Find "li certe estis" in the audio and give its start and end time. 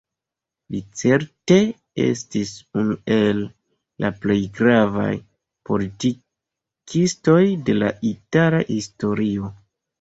0.75-2.53